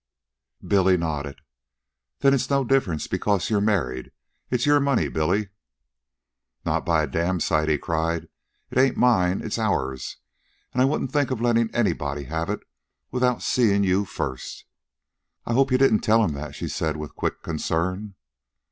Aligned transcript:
Billy 0.67 0.97
nodded. 0.97 1.41
"Then 2.21 2.33
it's 2.33 2.49
no 2.49 2.63
different 2.63 3.07
because 3.11 3.51
you're 3.51 3.61
married. 3.61 4.11
It's 4.49 4.65
your 4.65 4.79
money, 4.79 5.09
Billy." 5.09 5.49
"Not 6.65 6.83
by 6.87 7.03
a 7.03 7.07
damn 7.07 7.39
sight," 7.39 7.69
he 7.69 7.77
cried. 7.77 8.27
"It 8.71 8.79
ain't 8.79 8.97
mine. 8.97 9.41
It's 9.41 9.59
ourn. 9.59 9.99
And 10.73 10.81
I 10.81 10.85
wouldn't 10.85 11.11
think 11.11 11.29
of 11.29 11.39
lettin' 11.39 11.69
anybody 11.71 12.23
have 12.23 12.49
it 12.49 12.61
without 13.11 13.43
seein' 13.43 13.83
you 13.83 14.05
first." 14.05 14.65
"I 15.45 15.53
hope 15.53 15.71
you 15.71 15.77
didn't 15.77 15.99
tell 15.99 16.23
him 16.23 16.33
that," 16.33 16.55
she 16.55 16.67
said 16.67 16.97
with 16.97 17.13
quick 17.13 17.43
concern. 17.43 18.15